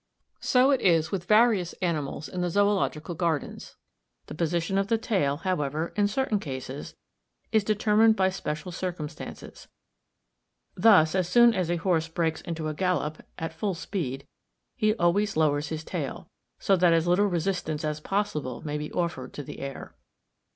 [0.39, 3.75] So it is with various animals in the Zoological Gardens.
[4.25, 6.95] The position of the tail, however, in certain cases,
[7.51, 9.67] is determined by special circumstances;
[10.73, 14.25] thus as soon as a horse breaks into a gallop, at full speed,
[14.75, 19.33] he always lowers his tail, so that as little resistance as possible may be offered
[19.33, 19.93] to the air.